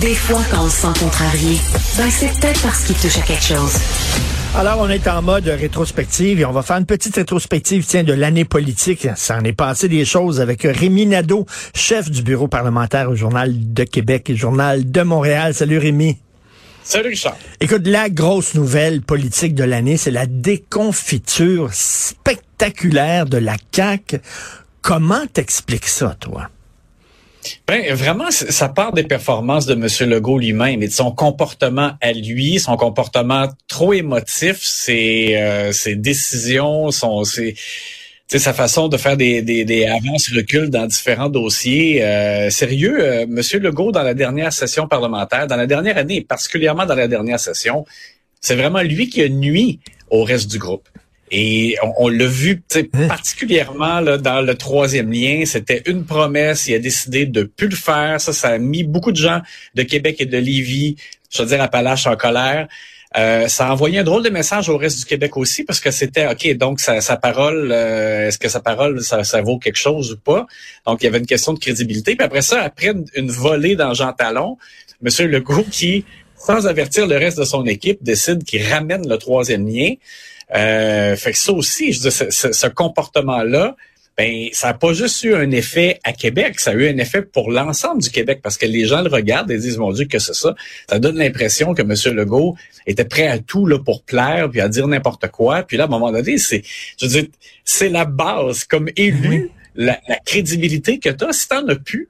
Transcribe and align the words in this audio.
Des 0.00 0.14
fois, 0.14 0.42
quand 0.50 0.64
on 0.64 0.68
se 0.68 0.82
sent 0.82 1.00
contrarié, 1.00 1.56
ben 1.96 2.10
c'est 2.10 2.28
peut-être 2.38 2.60
parce 2.60 2.84
qu'il 2.84 2.94
touche 2.94 3.16
à 3.16 3.22
quelque 3.22 3.42
chose. 3.42 3.72
Alors, 4.54 4.80
on 4.80 4.88
est 4.90 5.08
en 5.08 5.22
mode 5.22 5.46
rétrospective 5.46 6.38
et 6.40 6.44
on 6.44 6.52
va 6.52 6.62
faire 6.62 6.76
une 6.76 6.84
petite 6.84 7.16
rétrospective, 7.16 7.86
tiens, 7.86 8.04
de 8.04 8.12
l'année 8.12 8.44
politique. 8.44 9.08
Ça 9.16 9.38
en 9.38 9.44
est 9.44 9.54
passé 9.54 9.88
des 9.88 10.04
choses 10.04 10.42
avec 10.42 10.62
Rémi 10.62 11.06
Nadeau, 11.06 11.46
chef 11.74 12.10
du 12.10 12.22
bureau 12.22 12.48
parlementaire 12.48 13.10
au 13.10 13.14
Journal 13.14 13.72
de 13.72 13.84
Québec 13.84 14.28
et 14.28 14.36
Journal 14.36 14.90
de 14.90 15.00
Montréal. 15.00 15.54
Salut 15.54 15.78
Rémi. 15.78 16.18
Salut 16.84 17.08
Richard. 17.08 17.36
Écoute, 17.60 17.86
la 17.86 18.10
grosse 18.10 18.54
nouvelle 18.54 19.00
politique 19.00 19.54
de 19.54 19.64
l'année, 19.64 19.96
c'est 19.96 20.10
la 20.10 20.26
déconfiture 20.26 21.70
spectaculaire 21.72 23.24
de 23.24 23.38
la 23.38 23.56
CAQ. 23.72 24.20
Comment 24.82 25.26
t'expliques 25.32 25.88
ça, 25.88 26.14
toi? 26.20 26.50
Ben 27.66 27.94
vraiment, 27.94 28.30
ça 28.30 28.68
part 28.68 28.92
des 28.92 29.04
performances 29.04 29.66
de 29.66 29.74
M. 29.74 30.10
Legault 30.10 30.38
lui-même 30.38 30.82
et 30.82 30.88
de 30.88 30.92
son 30.92 31.12
comportement 31.12 31.92
à 32.00 32.12
lui, 32.12 32.58
son 32.58 32.76
comportement 32.76 33.48
trop 33.66 33.92
émotif, 33.92 34.58
ses, 34.60 35.36
euh, 35.36 35.72
ses 35.72 35.96
décisions, 35.96 36.90
son, 36.90 37.24
ses, 37.24 37.54
sa 38.26 38.52
façon 38.52 38.88
de 38.88 38.96
faire 38.96 39.16
des, 39.16 39.42
des, 39.42 39.64
des 39.64 39.86
avances-reculs 39.86 40.68
dans 40.68 40.86
différents 40.86 41.30
dossiers. 41.30 42.04
Euh, 42.04 42.50
sérieux, 42.50 42.98
euh, 43.00 43.22
M. 43.22 43.62
Legault, 43.62 43.92
dans 43.92 44.02
la 44.02 44.14
dernière 44.14 44.52
session 44.52 44.86
parlementaire, 44.86 45.46
dans 45.46 45.56
la 45.56 45.66
dernière 45.66 45.96
année, 45.96 46.20
particulièrement 46.20 46.84
dans 46.84 46.94
la 46.94 47.08
dernière 47.08 47.40
session, 47.40 47.86
c'est 48.40 48.56
vraiment 48.56 48.82
lui 48.82 49.08
qui 49.08 49.22
a 49.22 49.28
nuit 49.28 49.80
au 50.10 50.24
reste 50.24 50.50
du 50.50 50.58
groupe. 50.58 50.88
Et 51.30 51.76
on, 51.98 52.08
l'a 52.08 52.26
vu 52.26 52.62
hein? 52.74 53.08
particulièrement 53.08 54.00
là, 54.00 54.18
dans 54.18 54.40
le 54.40 54.54
troisième 54.54 55.12
lien, 55.12 55.44
c'était 55.46 55.82
une 55.86 56.04
promesse, 56.04 56.66
il 56.66 56.74
a 56.74 56.78
décidé 56.78 57.26
de 57.26 57.42
plus 57.42 57.68
le 57.68 57.76
faire. 57.76 58.20
Ça, 58.20 58.32
ça 58.32 58.48
a 58.48 58.58
mis 58.58 58.84
beaucoup 58.84 59.12
de 59.12 59.16
gens 59.16 59.40
de 59.74 59.82
Québec 59.82 60.16
et 60.20 60.26
de 60.26 60.38
Lévis, 60.38 60.96
je 61.30 61.42
veux 61.42 61.48
dire 61.48 61.62
Appalaches, 61.62 62.06
en 62.06 62.16
colère. 62.16 62.68
Euh, 63.16 63.48
ça 63.48 63.68
a 63.68 63.72
envoyé 63.72 64.00
un 64.00 64.04
drôle 64.04 64.22
de 64.22 64.28
message 64.28 64.68
au 64.68 64.76
reste 64.76 64.98
du 64.98 65.04
Québec 65.06 65.36
aussi 65.38 65.64
parce 65.64 65.80
que 65.80 65.90
c'était 65.90 66.26
OK, 66.26 66.46
donc 66.56 66.78
sa, 66.78 67.00
sa 67.00 67.16
parole, 67.16 67.70
euh, 67.72 68.28
est-ce 68.28 68.38
que 68.38 68.48
sa 68.48 68.60
parole, 68.60 69.02
ça, 69.02 69.24
ça, 69.24 69.40
vaut 69.40 69.58
quelque 69.58 69.78
chose 69.78 70.12
ou 70.12 70.18
pas? 70.18 70.46
Donc, 70.86 71.02
il 71.02 71.06
y 71.06 71.08
avait 71.08 71.18
une 71.18 71.26
question 71.26 71.54
de 71.54 71.58
crédibilité. 71.58 72.16
Puis 72.16 72.24
après 72.24 72.42
ça, 72.42 72.62
après 72.62 72.92
une, 73.14 73.30
volée 73.30 73.76
dans 73.76 73.94
Jean 73.94 74.12
Talon, 74.12 74.58
M. 75.02 75.26
Legault 75.26 75.64
qui, 75.70 76.04
sans 76.36 76.66
avertir 76.66 77.06
le 77.06 77.16
reste 77.16 77.38
de 77.38 77.44
son 77.44 77.64
équipe, 77.64 78.02
décide 78.02 78.44
qu'il 78.44 78.62
ramène 78.66 79.08
le 79.08 79.16
troisième 79.16 79.66
lien. 79.66 79.94
Euh, 80.54 81.16
fait 81.16 81.32
que 81.32 81.38
ça 81.38 81.52
aussi, 81.52 81.92
je 81.92 82.00
dis, 82.00 82.10
ce, 82.10 82.52
ce, 82.52 82.66
comportement-là, 82.66 83.76
ben 84.16 84.48
ça 84.52 84.68
n'a 84.68 84.74
pas 84.74 84.92
juste 84.94 85.22
eu 85.22 85.34
un 85.34 85.50
effet 85.52 86.00
à 86.02 86.12
Québec, 86.12 86.58
ça 86.58 86.70
a 86.70 86.74
eu 86.74 86.88
un 86.88 86.96
effet 86.96 87.22
pour 87.22 87.50
l'ensemble 87.52 88.02
du 88.02 88.10
Québec 88.10 88.40
parce 88.42 88.56
que 88.56 88.66
les 88.66 88.84
gens 88.84 89.02
le 89.02 89.08
regardent 89.08 89.50
et 89.50 89.58
disent 89.58 89.78
mon 89.78 89.92
Dieu 89.92 90.06
que 90.06 90.18
c'est 90.18 90.34
ça. 90.34 90.56
Ça 90.88 90.98
donne 90.98 91.16
l'impression 91.16 91.72
que 91.72 91.82
M. 91.82 92.16
Legault 92.16 92.56
était 92.86 93.04
prêt 93.04 93.28
à 93.28 93.38
tout 93.38 93.66
là 93.66 93.78
pour 93.78 94.02
plaire 94.02 94.48
puis 94.50 94.60
à 94.60 94.68
dire 94.68 94.88
n'importe 94.88 95.28
quoi. 95.28 95.62
Puis 95.62 95.76
là, 95.76 95.84
à 95.84 95.86
un 95.86 95.90
moment 95.90 96.10
donné, 96.10 96.38
c'est, 96.38 96.62
je 97.00 97.06
veux 97.06 97.12
dire, 97.12 97.26
c'est 97.64 97.90
la 97.90 98.06
base 98.06 98.64
comme 98.64 98.88
élu, 98.96 99.50
la, 99.76 100.00
crédibilité 100.24 100.98
que 100.98 101.10
tu 101.10 101.24
as. 101.24 101.32
Si 101.32 101.46
t'en 101.46 101.68
as 101.68 101.76
plus, 101.76 102.08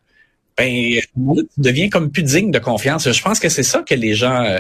ben, 0.56 1.00
tu 1.14 1.44
deviens 1.59 1.91
comme 1.91 2.11
plus 2.11 2.22
digne 2.22 2.50
de 2.50 2.59
confiance. 2.59 3.11
Je 3.11 3.22
pense 3.22 3.39
que 3.39 3.50
c'est 3.50 3.62
ça 3.62 3.83
que 3.83 3.94
les 3.94 4.14
gens 4.14 4.44
euh, 4.44 4.59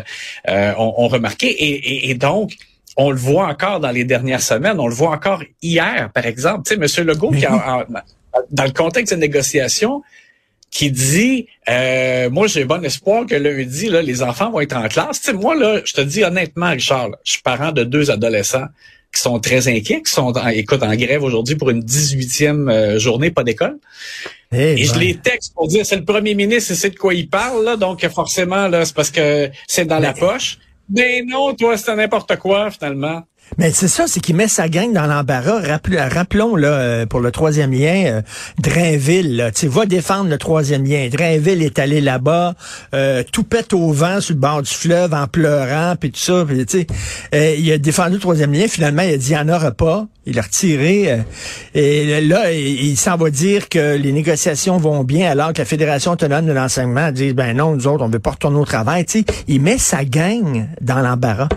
euh, 0.48 0.74
ont, 0.76 0.94
ont, 0.98 1.08
remarqué 1.08 1.48
et, 1.48 2.10
et 2.10 2.14
donc 2.14 2.52
on 2.98 3.12
le 3.12 3.16
voit 3.16 3.46
encore 3.46 3.78
dans 3.78 3.92
les 3.92 4.04
dernières 4.04 4.42
semaines, 4.42 4.78
on 4.78 4.88
le 4.88 4.94
voit 4.94 5.10
encore 5.10 5.42
hier, 5.62 6.10
par 6.12 6.26
exemple. 6.26 6.68
Tu 6.68 6.74
sais, 6.74 7.00
M. 7.00 7.06
Legault, 7.06 7.30
qui 7.30 7.46
dans 8.50 8.64
le 8.64 8.70
contexte 8.72 9.14
de 9.14 9.18
négociation, 9.18 10.02
qui 10.70 10.90
dit 10.90 11.46
euh, 11.70 12.28
moi 12.28 12.46
j'ai 12.46 12.64
bon 12.64 12.84
espoir 12.84 13.24
que 13.24 13.34
lundi 13.34 13.88
là, 13.88 14.02
les 14.02 14.22
enfants 14.22 14.50
vont 14.50 14.60
être 14.60 14.76
en 14.76 14.86
classe. 14.88 15.20
Tu 15.20 15.28
sais, 15.28 15.32
moi 15.32 15.54
là, 15.54 15.80
je 15.84 15.94
te 15.94 16.00
dis 16.00 16.24
honnêtement, 16.24 16.70
Richard, 16.70 17.10
je 17.24 17.32
suis 17.32 17.42
parent 17.42 17.72
de 17.72 17.84
deux 17.84 18.10
adolescents 18.10 18.66
qui 19.14 19.22
sont 19.22 19.38
très 19.38 19.68
inquiets, 19.68 20.02
qui 20.02 20.12
sont 20.12 20.36
en, 20.36 20.48
écoute 20.48 20.82
en 20.82 20.94
grève 20.94 21.22
aujourd'hui 21.22 21.56
pour 21.56 21.70
une 21.70 21.82
18e 21.82 22.70
euh, 22.70 22.98
journée 22.98 23.30
pas 23.30 23.44
d'école. 23.44 23.78
Eh 24.52 24.72
et 24.72 24.84
je 24.84 24.92
ben. 24.92 25.00
les 25.00 25.16
texte 25.16 25.54
pour 25.54 25.68
dire 25.68 25.86
c'est 25.86 25.96
le 25.96 26.04
premier 26.04 26.34
ministre, 26.34 26.74
c'est 26.74 26.90
de 26.90 26.96
quoi 26.96 27.14
il 27.14 27.28
parle 27.28 27.64
là, 27.64 27.76
donc 27.76 28.06
forcément 28.08 28.68
là 28.68 28.84
c'est 28.84 28.94
parce 28.94 29.10
que 29.10 29.50
c'est 29.66 29.86
dans 29.86 30.00
la 30.00 30.12
poche. 30.12 30.58
Ben 30.88 31.26
non, 31.26 31.54
toi, 31.54 31.76
c'est 31.76 31.94
n'importe 31.94 32.36
quoi, 32.36 32.70
finalement. 32.70 33.22
Mais 33.56 33.72
c'est 33.72 33.88
ça, 33.88 34.06
c'est 34.06 34.20
qu'il 34.20 34.36
met 34.36 34.48
sa 34.48 34.68
gang 34.68 34.92
dans 34.92 35.06
l'embarras. 35.06 35.60
Rappelons, 35.60 36.54
là, 36.54 36.68
euh, 36.68 37.06
pour 37.06 37.20
le 37.20 37.30
troisième 37.30 37.72
lien, 37.72 38.04
euh, 38.06 38.22
Drainville, 38.58 39.50
tu 39.54 39.68
va 39.68 39.86
défendre 39.86 40.28
le 40.28 40.38
troisième 40.38 40.84
lien. 40.84 41.08
Drainville 41.10 41.62
est 41.62 41.78
allé 41.78 42.00
là-bas, 42.00 42.54
euh, 42.94 43.22
tout 43.32 43.44
pète 43.44 43.72
au 43.72 43.90
vent 43.90 44.20
sur 44.20 44.34
le 44.34 44.40
bord 44.40 44.62
du 44.62 44.70
fleuve 44.70 45.14
en 45.14 45.26
pleurant, 45.26 45.94
puis 45.98 46.10
tout 46.10 46.20
ça. 46.20 46.44
Euh, 47.34 47.54
il 47.58 47.72
a 47.72 47.78
défendu 47.78 48.14
le 48.14 48.20
troisième 48.20 48.52
lien. 48.52 48.68
Finalement, 48.68 49.02
il 49.02 49.14
a 49.14 49.16
dit, 49.16 49.30
il 49.30 49.34
n'y 49.34 49.38
en 49.38 49.48
aura 49.48 49.70
pas. 49.72 50.06
Il 50.26 50.38
a 50.38 50.42
retiré. 50.42 51.24
et 51.74 52.20
là, 52.20 52.52
il, 52.52 52.96
s'en 52.98 53.16
va 53.16 53.30
dire 53.30 53.70
que 53.70 53.96
les 53.96 54.12
négociations 54.12 54.76
vont 54.76 55.02
bien, 55.02 55.30
alors 55.30 55.54
que 55.54 55.58
la 55.58 55.64
Fédération 55.64 56.12
autonome 56.12 56.44
de 56.44 56.52
l'enseignement 56.52 57.10
dit, 57.12 57.32
ben 57.32 57.56
non, 57.56 57.74
nous 57.74 57.86
autres, 57.86 58.04
on 58.04 58.10
veut 58.10 58.18
pas 58.18 58.32
retourner 58.32 58.58
au 58.58 58.66
travail. 58.66 59.06
il 59.46 59.62
met 59.62 59.78
sa 59.78 60.04
gang 60.04 60.66
dans 60.82 61.00
l'embarras. 61.00 61.48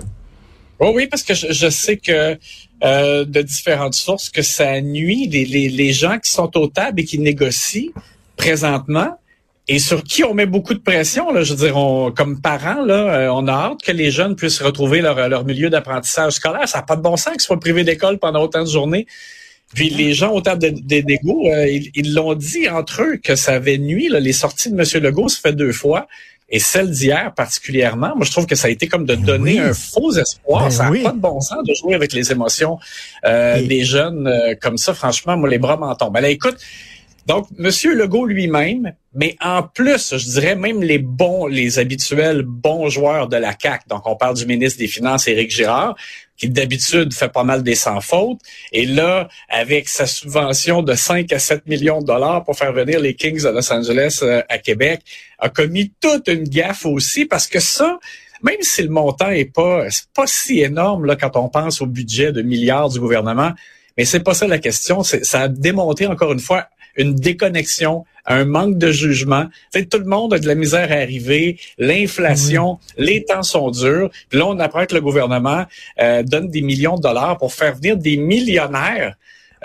Oh 0.83 0.93
oui, 0.95 1.05
parce 1.05 1.21
que 1.21 1.35
je, 1.35 1.69
sais 1.69 1.97
que 1.97 2.39
euh, 2.83 3.23
de 3.23 3.41
différentes 3.43 3.93
sources 3.93 4.31
que 4.31 4.41
ça 4.41 4.81
nuit 4.81 5.27
les, 5.27 5.45
les, 5.45 5.69
les, 5.69 5.93
gens 5.93 6.17
qui 6.17 6.31
sont 6.31 6.57
aux 6.57 6.65
tables 6.65 7.01
et 7.01 7.03
qui 7.05 7.19
négocient 7.19 7.91
présentement 8.35 9.15
et 9.67 9.77
sur 9.77 10.03
qui 10.03 10.23
on 10.23 10.33
met 10.33 10.47
beaucoup 10.47 10.73
de 10.73 10.79
pression. 10.79 11.31
Là, 11.31 11.43
je 11.43 11.53
veux 11.53 11.67
dire, 11.67 11.77
on, 11.77 12.11
comme 12.11 12.41
parents, 12.41 12.83
là, 12.83 12.95
euh, 12.95 13.29
on 13.31 13.47
a 13.47 13.51
hâte 13.51 13.83
que 13.83 13.91
les 13.91 14.09
jeunes 14.09 14.35
puissent 14.35 14.59
retrouver 14.59 15.01
leur, 15.01 15.29
leur 15.29 15.45
milieu 15.45 15.69
d'apprentissage 15.69 16.33
scolaire. 16.33 16.67
Ça 16.67 16.79
n'a 16.79 16.83
pas 16.83 16.95
de 16.95 17.03
bon 17.03 17.15
sens 17.15 17.33
qu'ils 17.33 17.41
soient 17.41 17.59
privés 17.59 17.83
d'école 17.83 18.17
pendant 18.17 18.41
autant 18.41 18.63
de 18.63 18.69
journées. 18.69 19.05
Puis 19.75 19.91
les 19.91 20.15
gens 20.15 20.33
au 20.33 20.41
table 20.41 20.61
des 20.81 21.03
de, 21.03 21.13
euh, 21.13 21.79
ils 21.93 22.15
l'ont 22.15 22.33
dit 22.33 22.67
entre 22.67 23.03
eux 23.03 23.17
que 23.17 23.35
ça 23.35 23.53
avait 23.53 23.77
nuit. 23.77 24.09
Là, 24.09 24.19
les 24.19 24.33
sorties 24.33 24.71
de 24.71 24.75
M. 24.75 25.03
Legault 25.03 25.29
se 25.29 25.39
fait 25.39 25.53
deux 25.53 25.73
fois. 25.73 26.07
Et 26.51 26.59
celle 26.59 26.91
d'hier 26.91 27.33
particulièrement, 27.33 28.13
moi 28.15 28.25
je 28.25 28.31
trouve 28.31 28.45
que 28.45 28.55
ça 28.55 28.67
a 28.67 28.69
été 28.69 28.87
comme 28.87 29.05
de 29.05 29.15
ben 29.15 29.25
donner 29.25 29.59
un 29.59 29.73
faux 29.73 30.11
espoir. 30.11 30.65
Ben 30.65 30.69
ça 30.69 30.89
n'a 30.89 31.01
pas 31.01 31.11
de 31.13 31.19
bon 31.19 31.39
sens 31.39 31.63
de 31.65 31.73
jouer 31.73 31.95
avec 31.95 32.11
les 32.13 32.31
émotions 32.31 32.77
euh, 33.25 33.65
des 33.65 33.83
jeunes 33.83 34.27
euh, 34.27 34.55
comme 34.59 34.77
ça. 34.77 34.93
Franchement, 34.93 35.37
moi 35.37 35.49
les 35.49 35.59
bras 35.59 35.77
m'en 35.77 35.95
tombent. 35.95 36.17
Alors 36.17 36.29
écoute, 36.29 36.57
donc 37.25 37.47
Monsieur 37.57 37.95
Legault 37.95 38.25
lui-même, 38.25 38.93
mais 39.13 39.37
en 39.41 39.63
plus, 39.63 40.17
je 40.17 40.29
dirais 40.31 40.55
même 40.55 40.81
les 40.81 40.97
bons, 40.97 41.47
les 41.47 41.79
habituels 41.79 42.43
bons 42.43 42.89
joueurs 42.89 43.27
de 43.27 43.37
la 43.37 43.53
CAC. 43.53 43.87
Donc 43.87 44.07
on 44.07 44.15
parle 44.15 44.35
du 44.35 44.45
ministre 44.45 44.79
des 44.79 44.87
Finances 44.87 45.27
Éric 45.27 45.51
Girard, 45.51 45.95
qui 46.41 46.49
d'habitude 46.49 47.13
fait 47.13 47.29
pas 47.29 47.43
mal 47.43 47.61
des 47.61 47.75
sans 47.75 48.01
fautes. 48.01 48.39
Et 48.71 48.87
là, 48.87 49.29
avec 49.47 49.87
sa 49.87 50.07
subvention 50.07 50.81
de 50.81 50.95
5 50.95 51.31
à 51.31 51.37
7 51.37 51.67
millions 51.67 52.01
de 52.01 52.07
dollars 52.07 52.43
pour 52.43 52.57
faire 52.57 52.73
venir 52.73 52.99
les 52.99 53.13
Kings 53.13 53.43
de 53.43 53.49
Los 53.49 53.71
Angeles 53.71 54.21
euh, 54.23 54.41
à 54.49 54.57
Québec, 54.57 55.01
a 55.37 55.49
commis 55.49 55.93
toute 56.01 56.27
une 56.29 56.45
gaffe 56.45 56.87
aussi 56.87 57.25
parce 57.25 57.45
que 57.45 57.59
ça, 57.59 57.99
même 58.41 58.57
si 58.61 58.81
le 58.81 58.89
montant 58.89 59.29
est 59.29 59.53
pas, 59.53 59.85
pas 60.15 60.25
si 60.25 60.61
énorme 60.61 61.05
là, 61.05 61.15
quand 61.15 61.35
on 61.35 61.47
pense 61.47 61.79
au 61.79 61.85
budget 61.85 62.31
de 62.31 62.41
milliards 62.41 62.89
du 62.89 62.99
gouvernement, 62.99 63.51
mais 63.95 64.05
c'est 64.05 64.21
pas 64.21 64.33
ça 64.33 64.47
la 64.47 64.57
question. 64.57 65.03
Ça 65.03 65.41
a 65.41 65.47
démontré 65.47 66.07
encore 66.07 66.31
une 66.31 66.39
fois 66.39 66.65
une 66.95 67.15
déconnexion, 67.15 68.05
un 68.25 68.45
manque 68.45 68.77
de 68.77 68.91
jugement. 68.91 69.45
Fait, 69.73 69.85
tout 69.85 69.97
le 69.97 70.05
monde 70.05 70.33
a 70.33 70.39
de 70.39 70.47
la 70.47 70.55
misère 70.55 70.91
à 70.91 70.95
arriver, 70.95 71.59
l'inflation, 71.77 72.79
les 72.97 73.23
temps 73.23 73.43
sont 73.43 73.71
durs. 73.71 74.09
Puis 74.29 74.39
là, 74.39 74.47
on 74.47 74.59
apprend 74.59 74.85
que 74.85 74.95
le 74.95 75.01
gouvernement 75.01 75.65
euh, 75.99 76.23
donne 76.23 76.49
des 76.49 76.61
millions 76.61 76.95
de 76.95 77.01
dollars 77.01 77.37
pour 77.37 77.53
faire 77.53 77.75
venir 77.75 77.97
des 77.97 78.17
millionnaires 78.17 79.15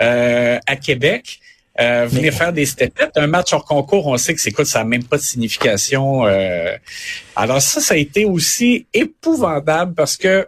euh, 0.01 0.57
à 0.65 0.75
Québec. 0.75 1.39
Euh, 1.79 2.07
venir 2.09 2.33
faire 2.33 2.51
des 2.51 2.65
stepettes. 2.65 3.11
Un 3.17 3.27
match 3.27 3.53
hors 3.53 3.63
concours, 3.63 4.07
on 4.07 4.17
sait 4.17 4.33
que 4.33 4.41
c'est 4.41 4.51
quoi, 4.51 4.65
ça 4.65 4.79
n'a 4.79 4.85
même 4.85 5.03
pas 5.03 5.17
de 5.17 5.21
signification. 5.21 6.23
alors 7.35 7.61
ça, 7.61 7.81
ça 7.81 7.93
a 7.93 7.97
été 7.97 8.25
aussi 8.25 8.87
épouvantable 8.95 9.93
parce 9.93 10.17
que 10.17 10.47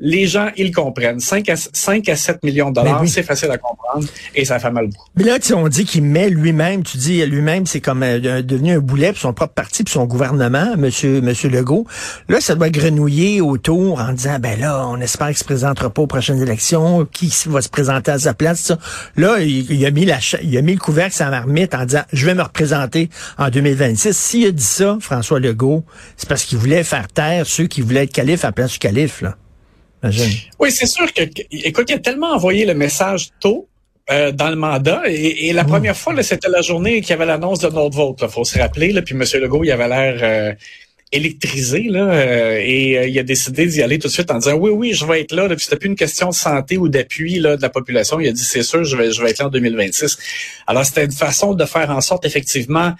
les 0.00 0.26
gens, 0.26 0.48
ils 0.56 0.72
comprennent. 0.72 1.20
5 1.20 1.48
à, 1.50 1.56
5 1.56 2.08
à 2.08 2.16
7 2.16 2.42
millions 2.42 2.70
de 2.70 2.74
dollars, 2.74 3.02
c'est 3.06 3.22
facile 3.22 3.50
à 3.50 3.58
comprendre 3.58 4.06
et 4.34 4.44
ça 4.44 4.58
fait 4.58 4.70
mal 4.70 4.86
beaucoup. 4.86 5.04
Mais 5.16 5.24
là, 5.24 5.38
tu, 5.38 5.52
on 5.52 5.68
dit 5.68 5.84
qu'il 5.84 6.02
met 6.02 6.30
lui-même, 6.30 6.82
tu 6.82 6.96
dis 6.96 7.24
lui-même, 7.26 7.66
c'est 7.66 7.80
comme 7.80 8.02
euh, 8.02 8.42
devenu 8.42 8.72
un 8.72 8.78
boulet 8.78 9.12
pour 9.12 9.20
son 9.20 9.32
propre 9.32 9.52
parti, 9.52 9.84
pour 9.84 9.92
son 9.92 10.06
gouvernement, 10.06 10.76
monsieur, 10.76 11.20
monsieur 11.20 11.50
Legault. 11.50 11.86
Là, 12.28 12.40
ça 12.40 12.54
doit 12.54 12.70
grenouiller 12.70 13.40
autour 13.40 14.00
en 14.00 14.12
disant, 14.12 14.38
ben 14.40 14.58
là, 14.58 14.86
on 14.88 15.00
espère 15.00 15.28
qu'il 15.28 15.36
se 15.36 15.44
présentera 15.44 15.90
pas 15.90 16.02
aux 16.02 16.06
prochaines 16.06 16.40
élections, 16.40 17.06
qui 17.12 17.32
va 17.46 17.60
se 17.60 17.68
présenter 17.68 18.10
à 18.10 18.18
sa 18.18 18.34
place, 18.34 18.60
ça. 18.60 18.78
Là, 19.16 19.40
il, 19.40 19.84
a 19.84 19.90
mis 19.90 20.06
la, 20.06 20.18
il 20.42 20.56
a 20.56 20.62
mis 20.62 20.72
le 20.72 20.78
couvercle 20.78 21.16
la 21.20 21.30
marmite 21.30 21.74
en 21.74 21.84
disant, 21.84 22.02
je 22.12 22.24
vais 22.24 22.34
me 22.34 22.42
représenter 22.42 23.10
en 23.36 23.50
2026. 23.50 24.16
S'il 24.16 24.46
a 24.46 24.50
dit 24.50 24.62
ça, 24.62 24.96
François 25.00 25.38
Legault, 25.38 25.84
c'est 26.16 26.28
parce 26.28 26.44
qu'il 26.44 26.56
voulait 26.58 26.84
faire 26.84 27.08
taire 27.08 27.46
ceux 27.46 27.66
qui 27.66 27.82
voulaient 27.82 28.04
être 28.04 28.12
calife 28.12 28.44
à 28.44 28.48
la 28.48 28.52
place 28.52 28.72
du 28.72 28.78
calife, 28.78 29.20
là. 29.20 29.36
Oui, 30.58 30.70
c'est 30.70 30.86
sûr 30.86 31.12
que, 31.12 31.22
écoute, 31.50 31.90
il 31.90 31.94
a 31.94 31.98
tellement 31.98 32.32
envoyé 32.32 32.64
le 32.64 32.74
message 32.74 33.30
tôt 33.40 33.68
euh, 34.10 34.32
dans 34.32 34.48
le 34.48 34.56
mandat. 34.56 35.02
Et, 35.06 35.52
la 35.52 35.64
première 35.64 35.96
fois, 35.96 36.20
c'était 36.22 36.48
la 36.48 36.62
journée 36.62 37.00
qu'il 37.00 37.10
y 37.10 37.12
avait 37.12 37.26
l'annonce 37.26 37.60
de 37.60 37.68
notre 37.68 37.96
vote. 37.96 38.18
Il 38.22 38.28
faut 38.28 38.44
se 38.44 38.58
rappeler. 38.58 38.92
Là, 38.92 39.02
puis 39.02 39.14
M. 39.14 39.24
Legault, 39.40 39.64
il 39.64 39.70
avait 39.70 39.88
l'air 39.88 40.18
euh, 40.22 40.54
électrisé 41.12 41.84
là, 41.88 42.10
euh, 42.10 42.58
et 42.62 43.08
il 43.08 43.18
a 43.18 43.22
décidé 43.22 43.66
d'y 43.66 43.82
aller 43.82 43.98
tout 43.98 44.08
de 44.08 44.12
suite 44.12 44.30
en 44.30 44.38
disant 44.38 44.54
oui, 44.54 44.70
oui, 44.70 44.92
je 44.94 45.04
vais 45.04 45.20
être 45.20 45.32
là. 45.32 45.48
là 45.48 45.56
puis 45.56 45.64
c'était 45.64 45.76
plus 45.76 45.88
une 45.88 45.96
question 45.96 46.28
de 46.28 46.34
santé 46.34 46.76
ou 46.76 46.88
d'appui 46.88 47.40
là 47.40 47.56
de 47.56 47.62
la 47.62 47.68
population. 47.68 48.20
Il 48.20 48.28
a 48.28 48.32
dit 48.32 48.44
c'est 48.44 48.62
sûr, 48.62 48.84
je 48.84 48.96
vais, 48.96 49.10
je 49.10 49.20
vais 49.22 49.30
être 49.30 49.38
là 49.38 49.46
en 49.46 49.50
2026. 49.50 50.18
Alors 50.66 50.84
c'était 50.84 51.04
une 51.04 51.12
façon 51.12 51.54
de 51.54 51.64
faire 51.64 51.90
en 51.90 52.00
sorte 52.00 52.24
effectivement 52.26 52.94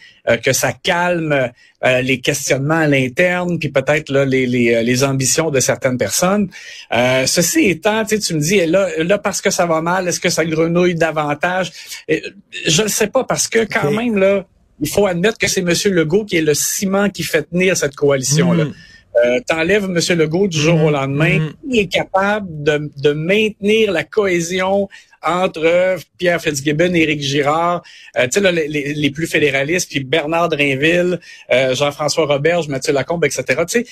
que 0.44 0.52
ça 0.52 0.72
calme 0.72 1.50
les 1.82 2.20
questionnements 2.20 2.80
à 2.80 2.86
l'interne, 2.86 3.58
puis 3.58 3.70
peut-être 3.70 4.10
là 4.10 4.24
les, 4.24 4.46
les, 4.46 4.82
les, 4.82 5.04
ambitions 5.04 5.50
de 5.50 5.60
certaines 5.60 5.96
personnes. 5.96 6.48
Euh, 6.92 7.26
ceci 7.26 7.70
étant, 7.70 8.04
tu 8.04 8.34
me 8.34 8.40
dis 8.40 8.66
là, 8.66 8.88
là 8.98 9.18
parce 9.18 9.40
que 9.40 9.50
ça 9.50 9.66
va 9.66 9.80
mal, 9.80 10.06
est-ce 10.06 10.20
que 10.20 10.28
ça 10.28 10.44
grenouille 10.44 10.94
davantage? 10.94 11.72
Je 12.08 12.82
ne 12.82 12.88
sais 12.88 13.06
pas 13.06 13.24
parce 13.24 13.48
que 13.48 13.60
quand 13.64 13.90
même 13.92 14.16
là, 14.16 14.44
il 14.80 14.88
faut 14.88 15.06
admettre 15.06 15.38
que 15.38 15.48
c'est 15.48 15.60
M. 15.60 15.72
Legault 15.92 16.24
qui 16.24 16.36
est 16.36 16.42
le 16.42 16.54
ciment 16.54 17.10
qui 17.10 17.22
fait 17.22 17.42
tenir 17.42 17.76
cette 17.76 17.94
coalition 17.94 18.52
là. 18.52 18.64
Mm. 18.64 18.74
Euh, 19.16 19.40
T'enlèves 19.46 19.84
M. 19.84 20.18
Legault 20.18 20.46
du 20.46 20.58
jour 20.58 20.84
au 20.84 20.90
mm. 20.90 20.92
lendemain, 20.92 21.38
mm. 21.38 21.52
il 21.70 21.78
est 21.80 21.88
capable 21.88 22.62
de, 22.62 22.90
de 22.96 23.12
maintenir 23.12 23.90
la 23.90 24.04
cohésion 24.04 24.88
entre 25.22 25.96
Pierre 26.16 26.40
Fitzgibbon, 26.40 26.94
Éric 26.94 27.20
Girard, 27.20 27.82
euh, 28.16 28.26
tu 28.32 28.40
sais, 28.40 28.52
les, 28.52 28.94
les, 28.94 29.10
plus 29.10 29.26
fédéralistes, 29.26 29.90
puis 29.90 30.00
Bernard 30.00 30.48
Drinville, 30.48 31.20
euh, 31.52 31.74
Jean-François 31.74 32.26
Roberge, 32.26 32.68
Mathieu 32.68 32.92
Lacombe, 32.92 33.24
etc. 33.24 33.44
Tu 33.68 33.84
sais, 33.84 33.86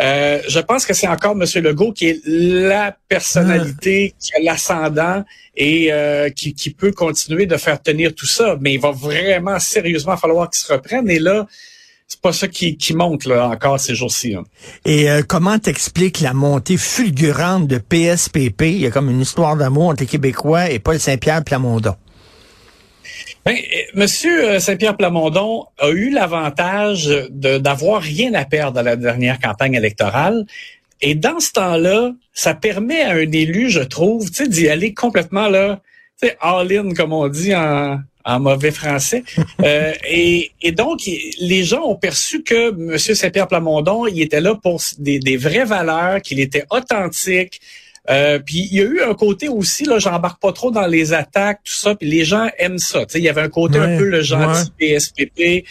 euh, 0.00 0.40
je 0.48 0.58
pense 0.58 0.86
que 0.86 0.94
c'est 0.94 1.06
encore 1.06 1.32
M. 1.32 1.62
Legault 1.62 1.92
qui 1.92 2.08
est 2.08 2.20
la 2.26 2.96
personnalité, 3.08 4.14
qui 4.18 4.34
a 4.34 4.42
l'ascendant 4.42 5.24
et 5.56 5.92
euh, 5.92 6.30
qui, 6.30 6.54
qui, 6.54 6.70
peut 6.70 6.90
continuer 6.90 7.46
de 7.46 7.56
faire 7.56 7.80
tenir 7.80 8.14
tout 8.14 8.26
ça. 8.26 8.56
Mais 8.60 8.74
il 8.74 8.80
va 8.80 8.90
vraiment 8.90 9.58
sérieusement 9.60 10.16
falloir 10.16 10.50
qu'il 10.50 10.60
se 10.62 10.72
reprenne. 10.72 11.08
Et 11.08 11.20
là, 11.20 11.46
c'est 12.08 12.20
pas 12.20 12.32
ça 12.32 12.48
qui, 12.48 12.76
qui 12.76 12.94
monte 12.94 13.24
là, 13.24 13.48
encore 13.48 13.78
ces 13.78 13.94
jours-ci. 13.94 14.34
Hein. 14.34 14.44
Et 14.84 15.08
euh, 15.08 15.22
comment 15.26 15.58
t'expliques 15.58 16.20
la 16.20 16.34
montée 16.34 16.76
fulgurante 16.76 17.68
de 17.68 17.78
PSPP? 17.78 18.62
Il 18.62 18.80
y 18.80 18.86
a 18.86 18.90
comme 18.90 19.10
une 19.10 19.20
histoire 19.20 19.56
d'amour 19.56 19.88
entre 19.88 20.02
les 20.02 20.08
Québécois 20.08 20.70
et 20.70 20.80
Paul 20.80 20.98
Saint-Pierre 20.98 21.44
Plamondon. 21.44 21.94
Ben, 23.44 23.56
euh, 23.56 23.78
Monsieur 23.94 24.48
euh, 24.48 24.58
Saint-Pierre 24.58 24.96
Plamondon 24.96 25.66
a 25.78 25.90
eu 25.90 26.10
l'avantage 26.10 27.06
d'avoir 27.30 28.02
rien 28.02 28.32
à 28.34 28.44
perdre 28.44 28.72
dans 28.72 28.82
la 28.82 28.96
dernière 28.96 29.38
campagne 29.38 29.74
électorale. 29.74 30.46
Et 31.00 31.14
dans 31.14 31.40
ce 31.40 31.52
temps-là, 31.52 32.12
ça 32.32 32.54
permet 32.54 33.02
à 33.02 33.12
un 33.12 33.30
élu, 33.32 33.68
je 33.68 33.80
trouve, 33.80 34.30
d'y 34.30 34.68
aller 34.68 34.94
complètement 34.94 35.48
là, 35.48 35.80
all-in, 36.40 36.94
comme 36.94 37.12
on 37.12 37.28
dit 37.28 37.54
en, 37.54 38.00
en 38.24 38.40
mauvais 38.40 38.70
français. 38.70 39.22
Euh, 39.64 39.94
et, 40.10 40.72
donc, 40.72 41.00
les 41.40 41.64
gens 41.64 41.82
ont 41.84 41.94
perçu 41.94 42.42
que 42.42 42.68
M. 42.70 42.98
Saint-Pierre 42.98 43.48
Plamondon, 43.48 44.06
il 44.06 44.20
était 44.20 44.40
là 44.40 44.54
pour 44.54 44.82
des, 44.98 45.18
des 45.18 45.36
vraies 45.38 45.64
valeurs, 45.64 46.20
qu'il 46.20 46.38
était 46.38 46.64
authentique. 46.70 47.62
Euh, 48.10 48.38
puis 48.38 48.68
il 48.70 48.76
y 48.76 48.80
a 48.80 48.84
eu 48.84 49.00
un 49.00 49.14
côté 49.14 49.48
aussi, 49.48 49.84
là, 49.84 49.98
j'embarque 49.98 50.40
pas 50.40 50.52
trop 50.52 50.70
dans 50.70 50.86
les 50.86 51.12
attaques, 51.12 51.60
tout 51.64 51.72
ça, 51.72 51.94
puis 51.94 52.08
les 52.08 52.24
gens 52.24 52.48
aiment 52.58 52.78
ça. 52.78 53.04
Il 53.14 53.22
y 53.22 53.28
avait 53.28 53.40
un 53.40 53.48
côté 53.48 53.78
un 53.78 53.96
peu 53.96 54.04
le 54.04 54.22
gentil 54.22 54.70
PSPP. 54.78 55.64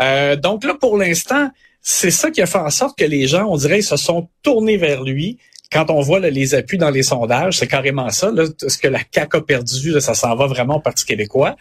Euh, 0.00 0.36
donc 0.36 0.64
là, 0.64 0.74
pour 0.74 0.98
l'instant, 0.98 1.50
c'est 1.80 2.10
ça 2.10 2.30
qui 2.30 2.42
a 2.42 2.46
fait 2.46 2.58
en 2.58 2.70
sorte 2.70 2.98
que 2.98 3.04
les 3.04 3.26
gens, 3.26 3.46
on 3.48 3.56
dirait, 3.56 3.80
se 3.80 3.96
sont 3.96 4.28
tournés 4.42 4.76
vers 4.76 5.02
lui 5.02 5.38
quand 5.72 5.88
on 5.90 6.00
voit 6.00 6.18
les 6.18 6.54
appuis 6.54 6.78
dans 6.78 6.90
les 6.90 7.04
sondages, 7.04 7.58
c'est 7.58 7.68
carrément 7.68 8.10
ça. 8.10 8.30
Là, 8.32 8.44
ce 8.66 8.76
que 8.76 8.88
la 8.88 9.00
CAQ 9.12 9.36
a 9.36 9.40
perdu, 9.40 10.00
ça 10.00 10.14
s'en 10.14 10.34
va 10.34 10.46
vraiment 10.46 10.76
au 10.76 10.80
Parti 10.80 11.04
québécois. 11.04 11.56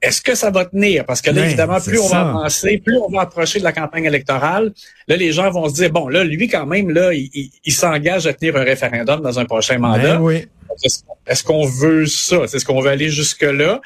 Est-ce 0.00 0.22
que 0.22 0.34
ça 0.34 0.50
va 0.50 0.64
tenir? 0.64 1.04
Parce 1.04 1.20
que 1.20 1.30
là, 1.30 1.44
évidemment, 1.44 1.78
plus 1.78 1.98
on 1.98 2.08
va 2.08 2.20
avancer, 2.20 2.78
plus 2.78 2.96
on 2.96 3.10
va 3.10 3.22
approcher 3.22 3.58
de 3.58 3.64
la 3.64 3.72
campagne 3.72 4.06
électorale, 4.06 4.72
là, 5.08 5.16
les 5.16 5.32
gens 5.32 5.50
vont 5.50 5.68
se 5.68 5.74
dire, 5.74 5.90
bon, 5.90 6.08
là, 6.08 6.24
lui, 6.24 6.48
quand 6.48 6.64
même, 6.64 6.90
là, 6.90 7.12
il, 7.12 7.72
s'engage 7.72 8.26
à 8.26 8.32
tenir 8.32 8.56
un 8.56 8.62
référendum 8.62 9.20
dans 9.20 9.38
un 9.38 9.44
prochain 9.44 9.78
mandat. 9.78 10.16
Ben 10.16 10.22
oui. 10.22 10.46
Est-ce 11.26 11.44
qu'on 11.44 11.66
veut 11.66 12.06
ça? 12.06 12.44
Est-ce 12.44 12.64
qu'on 12.64 12.80
veut 12.80 12.90
aller 12.90 13.10
jusque-là? 13.10 13.80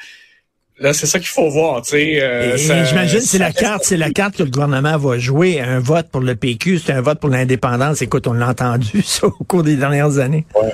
Là, 0.77 0.91
c'est 0.91 1.05
ça 1.05 1.19
qu'il 1.19 1.29
faut 1.29 1.49
voir, 1.49 1.81
tu 1.83 1.91
sais. 1.91 2.21
Euh, 2.21 2.57
J'imagine 2.57 3.21
c'est 3.21 3.37
la 3.37 3.53
carte, 3.53 3.85
c'est 3.85 3.95
la 3.95 4.11
carte 4.11 4.35
que 4.35 4.43
le 4.43 4.49
gouvernement 4.49 4.97
va 4.97 5.17
jouer. 5.17 5.61
Un 5.61 5.79
vote 5.79 6.07
pour 6.09 6.19
le 6.19 6.35
PQ, 6.35 6.79
c'est 6.79 6.91
un 6.91 7.01
vote 7.01 7.19
pour 7.19 7.29
l'indépendance. 7.29 8.01
Écoute, 8.01 8.27
on 8.27 8.33
l'a 8.33 8.49
entendu 8.49 9.01
ça 9.05 9.27
au 9.27 9.43
cours 9.45 9.63
des 9.63 9.77
dernières 9.77 10.17
années. 10.17 10.45
Ouais. 10.53 10.73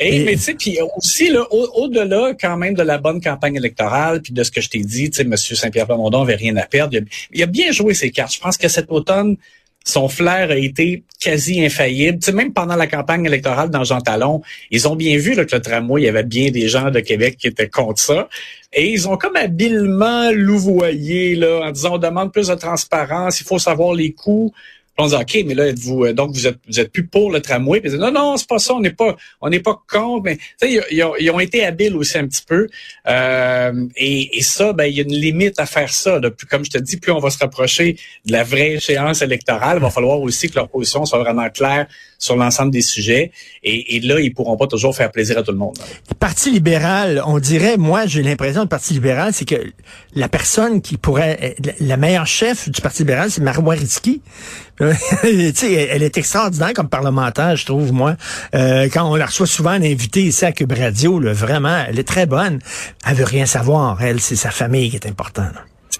Et, 0.00 0.24
mais 0.24 0.34
tu 0.34 0.42
sais, 0.42 0.54
puis 0.54 0.78
aussi 0.96 1.30
là, 1.30 1.44
au-delà 1.50 2.32
quand 2.40 2.56
même 2.56 2.74
de 2.74 2.84
la 2.84 2.98
bonne 2.98 3.20
campagne 3.20 3.56
électorale, 3.56 4.22
puis 4.22 4.32
de 4.32 4.44
ce 4.44 4.52
que 4.52 4.60
je 4.60 4.70
t'ai 4.70 4.78
dit, 4.78 5.10
tu 5.10 5.16
sais, 5.16 5.22
M. 5.22 5.36
Saint-Pierre 5.36 5.86
Plamondon 5.86 6.22
avait 6.22 6.36
rien 6.36 6.56
à 6.56 6.66
perdre. 6.66 6.94
Il 6.94 6.98
a, 7.00 7.02
il 7.32 7.42
a, 7.42 7.46
bien 7.46 7.72
joué 7.72 7.94
ses 7.94 8.12
cartes. 8.12 8.32
Je 8.32 8.38
pense 8.38 8.56
que 8.56 8.68
cet 8.68 8.86
automne, 8.90 9.36
son 9.88 10.08
flair 10.08 10.50
a 10.50 10.56
été 10.56 11.02
quasi 11.18 11.64
infaillible. 11.64 12.18
Tu 12.18 12.26
sais, 12.26 12.32
même 12.32 12.52
pendant 12.52 12.76
la 12.76 12.86
campagne 12.86 13.24
électorale 13.24 13.70
dans 13.70 13.84
Jean 13.84 14.02
Talon, 14.02 14.42
ils 14.70 14.86
ont 14.86 14.96
bien 14.96 15.16
vu 15.16 15.34
que 15.34 15.54
le 15.54 15.62
tramway, 15.62 16.02
il 16.02 16.04
y 16.04 16.08
avait 16.08 16.24
bien 16.24 16.50
des 16.50 16.68
gens 16.68 16.90
de 16.90 17.00
Québec 17.00 17.36
qui 17.38 17.46
étaient 17.46 17.70
contre 17.70 18.00
ça. 18.00 18.28
Et 18.74 18.92
ils 18.92 19.08
ont 19.08 19.16
comme 19.16 19.36
habilement 19.36 20.30
louvoyé 20.30 21.34
là, 21.36 21.62
en 21.64 21.70
disant 21.70 21.94
on 21.94 21.98
demande 21.98 22.32
plus 22.32 22.48
de 22.48 22.54
transparence, 22.54 23.40
il 23.40 23.46
faut 23.46 23.58
savoir 23.58 23.94
les 23.94 24.12
coûts 24.12 24.52
dit 25.06 25.14
OK, 25.14 25.44
mais 25.46 25.54
là 25.54 25.68
êtes-vous 25.68 26.06
euh, 26.06 26.12
donc 26.12 26.32
vous 26.34 26.46
êtes 26.46 26.58
vous 26.68 26.80
êtes 26.80 26.92
plus 26.92 27.06
pour 27.06 27.30
le 27.30 27.40
tramway? 27.40 27.80
Puis 27.80 27.96
non 27.96 28.10
non 28.10 28.36
c'est 28.36 28.48
pas 28.48 28.58
ça 28.58 28.74
on 28.74 28.80
n'est 28.80 28.90
pas 28.90 29.16
on 29.40 29.48
n'est 29.48 29.60
pas 29.60 29.80
contre 29.90 30.24
mais 30.24 30.38
ils, 30.62 30.82
ils, 30.90 31.30
ont, 31.30 31.40
été 31.40 31.64
habiles 31.64 31.96
aussi 31.96 32.18
un 32.18 32.26
petit 32.26 32.42
peu 32.46 32.66
euh, 33.06 33.86
et, 33.96 34.38
et, 34.38 34.42
ça 34.42 34.72
ben 34.72 34.84
il 34.86 34.96
y 34.96 35.00
a 35.00 35.04
une 35.04 35.14
limite 35.14 35.60
à 35.60 35.66
faire 35.66 35.92
ça 35.92 36.18
là. 36.18 36.30
comme 36.50 36.64
je 36.64 36.70
te 36.70 36.78
dis 36.78 36.96
plus 36.96 37.12
on 37.12 37.20
va 37.20 37.30
se 37.30 37.38
rapprocher 37.38 37.96
de 38.26 38.32
la 38.32 38.42
vraie 38.42 38.72
échéance 38.72 39.22
électorale 39.22 39.78
il 39.78 39.82
va 39.82 39.90
falloir 39.90 40.20
aussi 40.20 40.48
que 40.50 40.56
leur 40.56 40.68
position 40.68 41.04
soit 41.04 41.20
vraiment 41.20 41.48
claire 41.48 41.86
sur 42.18 42.36
l'ensemble 42.36 42.72
des 42.72 42.82
sujets 42.82 43.30
et, 43.62 43.96
et, 43.96 44.00
là 44.00 44.18
ils 44.20 44.34
pourront 44.34 44.56
pas 44.56 44.66
toujours 44.66 44.96
faire 44.96 45.12
plaisir 45.12 45.38
à 45.38 45.42
tout 45.44 45.52
le 45.52 45.58
monde. 45.58 45.78
Parti 46.18 46.50
libéral 46.50 47.22
on 47.24 47.38
dirait 47.38 47.76
moi 47.76 48.06
j'ai 48.06 48.22
l'impression 48.22 48.62
le 48.62 48.68
Parti 48.68 48.94
libéral 48.94 49.32
c'est 49.32 49.44
que 49.44 49.72
la 50.14 50.28
personne 50.28 50.82
qui 50.82 50.96
pourrait 50.96 51.54
la 51.78 51.96
meilleure 51.96 52.26
chef 52.26 52.68
du 52.68 52.80
Parti 52.80 53.02
libéral 53.02 53.30
c'est 53.30 53.42
Marois 53.42 53.74
Risky 53.74 54.22
elle 55.22 56.02
est 56.02 56.18
extraordinaire 56.18 56.72
comme 56.74 56.88
parlementaire, 56.88 57.56
je 57.56 57.66
trouve, 57.66 57.92
moi. 57.92 58.16
Euh, 58.54 58.88
quand 58.92 59.10
on 59.10 59.16
la 59.16 59.26
reçoit 59.26 59.46
souvent 59.46 59.70
un 59.70 59.82
invité 59.82 60.22
ici 60.22 60.44
à 60.44 60.52
Cube 60.52 60.72
Radio, 60.72 61.20
vraiment, 61.32 61.84
elle 61.88 61.98
est 61.98 62.06
très 62.06 62.26
bonne. 62.26 62.60
Elle 63.06 63.16
veut 63.16 63.24
rien 63.24 63.46
savoir. 63.46 64.00
Elle, 64.02 64.20
c'est 64.20 64.36
sa 64.36 64.50
famille 64.50 64.90
qui 64.90 64.96
est 64.96 65.06
importante. 65.06 65.54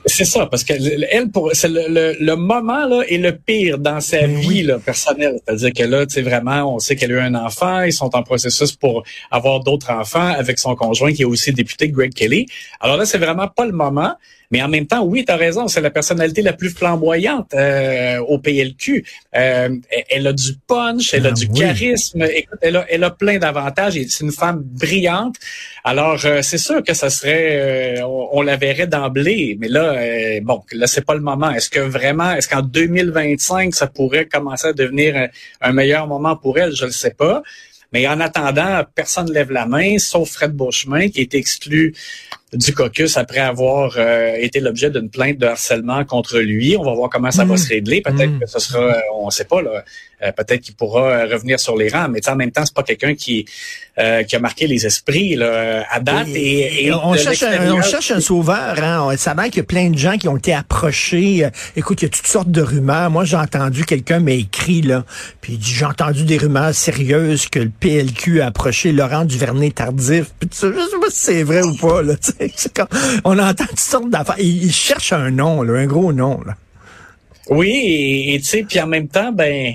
C'est 0.06 0.24
ça, 0.24 0.46
parce 0.46 0.64
que 0.64 0.72
elle, 1.10 1.30
pour, 1.30 1.50
c'est 1.52 1.68
le, 1.68 2.34
moment 2.34 2.86
là 2.86 3.02
est 3.08 3.18
le 3.18 3.36
pire 3.36 3.78
dans 3.78 4.00
sa 4.00 4.20
ben 4.22 4.36
vie 4.36 4.62
là, 4.62 4.78
personnelle. 4.78 5.40
C'est-à-dire 5.44 5.72
que 5.72 5.82
là, 5.82 6.06
tu 6.06 6.14
sais 6.14 6.22
vraiment, 6.22 6.74
on 6.74 6.78
sait 6.78 6.96
qu'elle 6.96 7.12
a 7.12 7.14
eu 7.16 7.20
un 7.20 7.34
enfant, 7.34 7.82
ils 7.82 7.92
sont 7.92 8.14
en 8.14 8.22
processus 8.22 8.72
pour 8.72 9.02
avoir 9.30 9.60
d'autres 9.60 9.90
enfants 9.90 10.28
avec 10.28 10.58
son 10.58 10.74
conjoint 10.76 11.12
qui 11.12 11.22
est 11.22 11.26
aussi 11.26 11.52
député 11.52 11.88
Greg 11.88 12.14
Kelly. 12.14 12.46
Alors 12.80 12.96
là, 12.96 13.06
c'est 13.06 13.18
vraiment 13.18 13.48
pas 13.48 13.66
le 13.66 13.72
moment. 13.72 14.14
Mais 14.50 14.62
en 14.62 14.68
même 14.68 14.86
temps, 14.86 15.04
oui, 15.04 15.24
tu 15.26 15.32
as 15.32 15.36
raison, 15.36 15.68
c'est 15.68 15.80
la 15.80 15.90
personnalité 15.90 16.40
la 16.40 16.54
plus 16.54 16.70
flamboyante 16.70 17.52
euh, 17.52 18.18
au 18.20 18.38
PLQ. 18.38 19.04
Euh, 19.36 19.76
elle 20.08 20.26
a 20.26 20.32
du 20.32 20.54
punch, 20.66 21.12
elle 21.12 21.26
a 21.26 21.30
ah 21.30 21.32
du 21.32 21.48
charisme, 21.48 22.22
écoute, 22.22 22.58
elle 22.62 22.76
a, 22.76 22.86
elle 22.88 23.04
a 23.04 23.10
plein 23.10 23.38
d'avantages 23.38 23.94
c'est 24.08 24.24
une 24.24 24.32
femme 24.32 24.62
brillante. 24.64 25.36
Alors, 25.84 26.24
euh, 26.24 26.40
c'est 26.42 26.58
sûr 26.58 26.82
que 26.82 26.94
ça 26.94 27.10
serait, 27.10 28.00
on, 28.02 28.40
la 28.42 28.56
verrait 28.56 28.86
d'emblée, 28.86 29.56
mais 29.60 29.68
là, 29.68 29.97
bon, 30.42 30.62
là, 30.72 30.86
c'est 30.86 31.04
pas 31.04 31.14
le 31.14 31.20
moment. 31.20 31.50
Est-ce 31.50 31.70
que 31.70 31.80
vraiment, 31.80 32.32
est-ce 32.32 32.48
qu'en 32.48 32.62
2025, 32.62 33.74
ça 33.74 33.86
pourrait 33.86 34.26
commencer 34.26 34.68
à 34.68 34.72
devenir 34.72 35.28
un, 35.60 35.72
meilleur 35.72 36.06
moment 36.06 36.36
pour 36.36 36.58
elle? 36.58 36.74
Je 36.74 36.86
ne 36.86 36.90
sais 36.90 37.14
pas. 37.14 37.42
Mais 37.92 38.06
en 38.06 38.20
attendant, 38.20 38.84
personne 38.94 39.26
ne 39.28 39.32
lève 39.32 39.50
la 39.50 39.66
main, 39.66 39.98
sauf 39.98 40.30
Fred 40.30 40.52
Beauchemin, 40.52 41.08
qui 41.08 41.20
est 41.20 41.34
exclu 41.34 41.94
du 42.52 42.74
caucus 42.74 43.16
après 43.16 43.40
avoir 43.40 43.94
euh, 43.98 44.34
été 44.38 44.60
l'objet 44.60 44.90
d'une 44.90 45.10
plainte 45.10 45.38
de 45.38 45.46
harcèlement 45.46 46.04
contre 46.04 46.38
lui. 46.38 46.76
On 46.78 46.82
va 46.82 46.94
voir 46.94 47.10
comment 47.10 47.30
ça 47.30 47.44
va 47.44 47.54
mmh. 47.54 47.58
se 47.58 47.68
régler. 47.68 48.00
Peut-être 48.00 48.30
mmh. 48.30 48.40
que 48.40 48.46
ce 48.46 48.58
sera, 48.58 48.96
on 49.14 49.26
ne 49.26 49.30
sait 49.30 49.44
pas, 49.44 49.60
là, 49.60 49.84
euh, 50.22 50.32
peut-être 50.32 50.62
qu'il 50.62 50.74
pourra 50.74 51.26
revenir 51.26 51.60
sur 51.60 51.76
les 51.76 51.88
rangs, 51.88 52.08
mais 52.08 52.26
en 52.28 52.36
même 52.36 52.50
temps, 52.50 52.64
c'est 52.64 52.74
pas 52.74 52.82
quelqu'un 52.82 53.14
qui 53.14 53.44
euh, 54.00 54.22
qui 54.22 54.36
a 54.36 54.38
marqué 54.38 54.68
les 54.68 54.86
esprits 54.86 55.34
là, 55.34 55.84
à 55.90 55.98
date. 55.98 56.28
Et, 56.28 56.92
on, 56.92 57.14
cherche 57.14 57.42
un, 57.42 57.72
on, 57.72 57.82
cherche 57.82 58.12
un, 58.12 58.20
sauveur. 58.20 58.76
Hein. 58.80 59.00
On 59.02 59.16
savait 59.16 59.48
qu'il 59.50 59.56
y 59.56 59.60
a 59.60 59.64
plein 59.64 59.90
de 59.90 59.98
gens 59.98 60.16
qui 60.16 60.28
ont 60.28 60.36
été 60.36 60.54
approchés. 60.54 61.44
Euh, 61.44 61.50
écoute, 61.74 62.02
il 62.02 62.04
y 62.04 62.06
a 62.06 62.08
toutes 62.08 62.28
sortes 62.28 62.50
de 62.52 62.62
rumeurs. 62.62 63.10
Moi, 63.10 63.24
j'ai 63.24 63.36
entendu 63.36 63.84
quelqu'un 63.84 64.20
m'a 64.20 64.30
écrit 64.30 64.82
là, 64.82 65.04
puis 65.40 65.58
j'ai 65.60 65.84
entendu 65.84 66.22
des 66.22 66.38
rumeurs 66.38 66.74
sérieuses 66.74 67.48
que 67.48 67.58
le 67.58 67.70
PLQ 67.70 68.40
a 68.40 68.46
approché 68.46 68.92
Laurent 68.92 69.24
Duvernay 69.24 69.72
tardif. 69.72 70.26
Puis, 70.38 70.48
je 70.52 70.58
sais 70.58 70.70
pas 70.70 71.10
si 71.10 71.18
c'est 71.18 71.42
vrai 71.42 71.62
ou 71.62 71.74
pas 71.74 72.00
là. 72.02 72.14
On 73.24 73.38
entend 73.38 73.66
toutes 73.66 73.80
sortes 73.80 74.10
d'affaires. 74.10 74.38
Il, 74.38 74.64
il, 74.64 74.72
cherche 74.72 75.12
un 75.12 75.30
nom, 75.30 75.62
là, 75.62 75.78
un 75.78 75.86
gros 75.86 76.12
nom 76.12 76.40
là. 76.46 76.56
Oui, 77.50 78.26
et 78.28 78.38
tu 78.40 78.44
sais, 78.44 78.62
puis 78.62 78.78
en 78.80 78.86
même 78.86 79.08
temps, 79.08 79.32
ben 79.32 79.74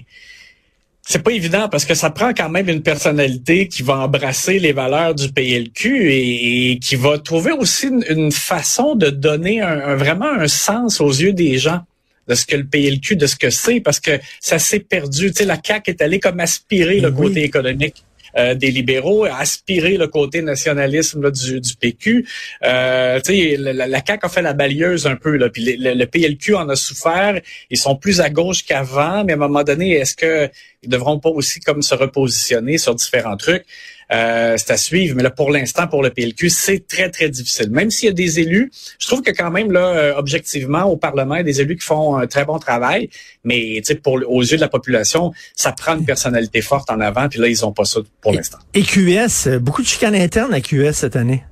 c'est 1.06 1.22
pas 1.22 1.32
évident 1.32 1.68
parce 1.68 1.86
que 1.86 1.96
ça 1.96 2.10
prend 2.10 2.34
quand 2.34 2.50
même 2.50 2.70
une 2.70 2.82
personnalité 2.82 3.68
qui 3.68 3.84
va 3.84 3.98
embrasser 3.98 4.60
les 4.60 4.72
valeurs 4.72 5.14
du 5.14 5.32
PLQ 5.32 6.12
et, 6.12 6.80
qui 6.80 6.96
va 6.96 7.18
trouver 7.18 7.52
aussi 7.52 7.88
une, 7.88 8.32
façon 8.32 8.96
de 8.96 9.10
donner 9.10 9.62
un, 9.62 9.96
vraiment 9.96 10.32
un 10.32 10.48
sens 10.48 11.02
aux 11.02 11.12
yeux 11.12 11.34
des 11.34 11.58
gens 11.58 11.82
de 12.30 12.36
ce 12.36 12.46
que 12.46 12.56
le 12.56 12.66
PLQ, 12.66 13.18
de 13.18 13.28
ce 13.28 13.36
que 13.36 13.50
c'est, 13.50 13.82
parce 13.82 14.00
que 14.00 14.12
ça 14.40 14.60
s'est 14.60 14.80
perdu. 14.80 15.32
Tu 15.32 15.40
sais, 15.40 15.46
la 15.46 15.58
CAQ 15.62 15.92
est 15.92 16.02
allée 16.02 16.22
comme 16.22 16.40
aspirer 16.40 17.02
le 17.02 17.12
côté 17.12 17.44
économique. 17.44 18.06
Euh, 18.36 18.56
des 18.56 18.72
libéraux, 18.72 19.26
aspirer 19.26 19.96
le 19.96 20.08
côté 20.08 20.42
nationalisme 20.42 21.30
du, 21.30 21.62
du, 21.62 21.76
PQ. 21.76 22.28
Euh, 22.64 23.20
la, 23.30 23.88
la 23.88 24.02
CAQ 24.06 24.26
a 24.26 24.30
fait 24.30 24.42
la 24.42 24.54
balieuse 24.54 25.06
un 25.06 25.16
peu, 25.16 25.38
là, 25.38 25.50
puis 25.50 25.78
le, 25.78 26.06
PLQ 26.06 26.56
en 26.56 26.68
a 26.70 26.76
souffert. 26.76 27.40
Ils 27.70 27.78
sont 27.78 27.96
plus 27.96 28.22
à 28.22 28.32
gauche 28.32 28.66
qu'avant, 28.66 29.24
mais 29.24 29.34
à 29.34 29.36
un 29.36 29.40
moment 29.40 29.64
donné, 29.64 29.92
est-ce 29.92 30.16
que 30.16 30.50
ils 30.82 30.90
devront 30.90 31.20
pas 31.20 31.30
aussi 31.30 31.60
comme 31.60 31.84
se 31.84 31.94
repositionner 31.94 32.80
sur 32.80 32.96
différents 32.96 33.38
trucs? 33.38 33.66
Euh, 34.12 34.56
c'est 34.58 34.72
à 34.72 34.78
suivre. 34.78 35.16
Mais 35.16 35.24
là, 35.24 35.30
pour 35.30 35.52
l'instant, 35.52 35.88
pour 35.88 36.04
le 36.04 36.10
PLQ, 36.10 36.50
c'est 36.50 36.88
très, 36.88 37.10
très 37.10 37.30
difficile. 37.30 37.70
Même 37.72 37.92
s'il 37.92 38.08
y 38.08 38.12
a 38.12 38.14
des 38.14 38.40
élus, 38.40 38.72
je 39.00 39.08
trouve 39.08 39.22
que 39.22 39.32
quand 39.32 39.52
même, 39.52 39.72
là, 39.72 39.88
euh, 39.88 40.14
objectivement, 40.16 40.84
au 40.84 40.98
Parlement, 40.98 41.36
il 41.36 41.40
y 41.40 41.42
a 41.42 41.44
des 41.44 41.62
élus 41.62 41.78
qui 41.78 41.86
font 41.86 42.18
un 42.18 42.28
très 42.28 42.46
bon 42.46 42.60
travail. 42.60 43.10
Mais 43.44 43.82
pour 44.04 44.20
aux 44.28 44.42
yeux 44.42 44.58
de 44.58 44.62
la 44.62 44.70
population, 44.70 45.32
ça 45.56 45.72
prend 45.72 45.98
une 45.98 46.06
personnalité 46.06 46.62
forte 46.62 46.90
en 46.90 47.00
avant. 47.00 47.30
Puis 47.30 47.40
là, 47.40 47.48
ils 47.48 47.66
ont 47.66 47.72
pas 47.72 47.86
ça 47.86 48.02
pour 48.22 48.34
l'instant. 48.34 48.60
Et 48.74 48.84
QS, 48.84 49.60
beaucoup 49.60 49.82
de 49.82 49.88
chicanes 49.88 50.16
internes 50.16 50.54
à 50.54 50.62
QS 50.62 50.94
cette 50.94 51.16
année 51.16 51.44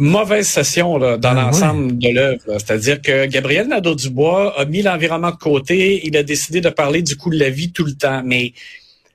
mauvaise 0.00 0.48
session 0.48 0.96
là, 0.96 1.16
dans 1.16 1.36
ah, 1.36 1.42
l'ensemble 1.42 1.98
de 1.98 2.08
l'œuvre. 2.08 2.40
C'est-à-dire 2.46 3.00
que 3.00 3.26
Gabriel 3.26 3.68
Nadeau-Dubois 3.68 4.58
a 4.58 4.64
mis 4.64 4.82
l'environnement 4.82 5.30
de 5.30 5.36
côté. 5.36 6.00
Il 6.04 6.16
a 6.16 6.22
décidé 6.22 6.60
de 6.60 6.70
parler 6.70 7.02
du 7.02 7.16
coût 7.16 7.30
de 7.30 7.38
la 7.38 7.50
vie 7.50 7.70
tout 7.70 7.84
le 7.84 7.92
temps. 7.92 8.22
Mais 8.24 8.52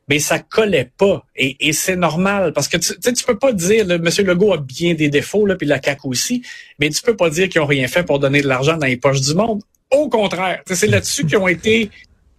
mais 0.07 0.19
ça 0.19 0.39
collait 0.39 0.91
pas. 0.97 1.25
Et, 1.35 1.73
c'est 1.73 1.95
normal 1.95 2.53
parce 2.53 2.67
que 2.67 2.77
tu 2.77 3.13
tu 3.13 3.23
peux 3.23 3.37
pas 3.37 3.53
dire, 3.53 3.85
le 3.85 3.97
Monsieur 3.97 4.23
Legault 4.23 4.53
a 4.53 4.57
bien 4.57 4.93
des 4.93 5.09
défauts, 5.09 5.45
là, 5.45 5.55
puis 5.55 5.67
la 5.67 5.81
CAQ 5.81 6.07
aussi, 6.07 6.43
mais 6.79 6.89
tu 6.89 7.01
peux 7.01 7.15
pas 7.15 7.29
dire 7.29 7.49
qu'ils 7.49 7.61
ont 7.61 7.65
rien 7.65 7.87
fait 7.87 8.03
pour 8.03 8.19
donner 8.19 8.41
de 8.41 8.47
l'argent 8.47 8.77
dans 8.77 8.87
les 8.87 8.97
poches 8.97 9.21
du 9.21 9.33
monde. 9.33 9.61
Au 9.91 10.09
contraire, 10.09 10.61
c'est 10.65 10.87
là-dessus 10.87 11.25
qu'ils 11.25 11.37
ont 11.37 11.47
été 11.47 11.89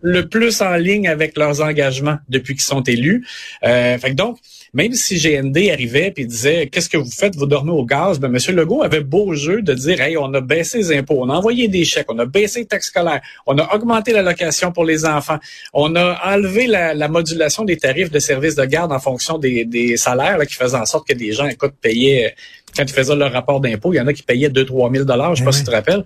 le 0.02 0.28
plus 0.28 0.60
en 0.60 0.76
ligne 0.76 1.08
avec 1.08 1.36
leurs 1.36 1.62
engagements 1.62 2.18
depuis 2.28 2.54
qu'ils 2.54 2.62
sont 2.62 2.82
élus. 2.82 3.26
Euh, 3.64 3.98
fait 3.98 4.10
que 4.10 4.14
donc, 4.14 4.38
même 4.74 4.92
si 4.92 5.18
GND 5.18 5.70
arrivait 5.70 6.12
et 6.16 6.24
disait 6.26 6.66
qu'est-ce 6.66 6.88
que 6.88 6.98
vous 6.98 7.10
faites, 7.10 7.34
vous 7.34 7.46
dormez 7.46 7.72
au 7.72 7.84
gaz, 7.84 8.18
ben 8.18 8.34
M. 8.34 8.54
Legault 8.54 8.82
avait 8.82 9.00
beau 9.00 9.32
jeu 9.32 9.62
de 9.62 9.72
dire 9.72 10.00
hey, 10.00 10.16
on 10.16 10.32
a 10.34 10.40
baissé 10.40 10.78
les 10.78 10.98
impôts, 10.98 11.16
on 11.18 11.30
a 11.30 11.34
envoyé 11.34 11.68
des 11.68 11.84
chèques, 11.84 12.10
on 12.10 12.18
a 12.18 12.26
baissé 12.26 12.60
les 12.60 12.66
taxes 12.66 12.88
scolaires, 12.88 13.22
on 13.46 13.56
a 13.58 13.74
augmenté 13.74 14.12
l'allocation 14.12 14.72
pour 14.72 14.84
les 14.84 15.06
enfants, 15.06 15.38
on 15.72 15.96
a 15.96 16.20
enlevé 16.24 16.66
la, 16.66 17.08
modulation 17.08 17.64
des 17.64 17.76
tarifs 17.76 18.10
de 18.10 18.18
services 18.18 18.56
de 18.56 18.64
garde 18.64 18.92
en 18.92 18.98
fonction 18.98 19.38
des, 19.38 19.96
salaires 19.96 20.38
qui 20.46 20.54
faisaient 20.54 20.76
en 20.76 20.84
sorte 20.84 21.08
que 21.08 21.14
des 21.14 21.32
gens 21.32 21.46
écoute 21.46 21.72
payaient 21.80 22.34
quand 22.76 22.82
ils 22.82 22.92
faisaient 22.92 23.16
leur 23.16 23.32
rapport 23.32 23.60
d'impôt, 23.60 23.94
il 23.94 23.96
y 23.96 24.00
en 24.00 24.06
a 24.06 24.12
qui 24.12 24.22
payaient 24.22 24.50
2-3 24.50 24.92
000 24.92 25.04
dollars, 25.04 25.34
je 25.34 25.38
sais 25.38 25.44
pas 25.44 25.52
si 25.52 25.60
tu 25.60 25.66
te 25.66 25.70
rappelles. 25.70 26.04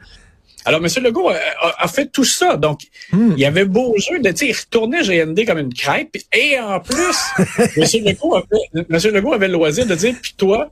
Alors, 0.64 0.80
M. 0.84 1.02
Legault 1.02 1.30
a, 1.30 1.88
fait 1.88 2.06
tout 2.06 2.24
ça. 2.24 2.56
Donc, 2.56 2.82
hmm. 3.12 3.32
il 3.32 3.38
y 3.38 3.44
avait 3.44 3.64
beau 3.64 3.94
jeu 3.98 4.18
de, 4.20 4.32
il 4.44 4.52
retournait 4.52 5.02
GND 5.02 5.46
comme 5.46 5.58
une 5.58 5.74
crêpe. 5.74 6.16
Et 6.32 6.58
en 6.58 6.80
plus, 6.80 7.16
M. 7.76 8.04
Legault, 8.04 8.36
avait, 8.36 8.84
M. 8.88 9.14
Legault 9.14 9.32
avait 9.32 9.48
le 9.48 9.54
loisir 9.54 9.86
de 9.86 9.94
dire, 9.94 10.14
puis 10.20 10.34
toi, 10.36 10.70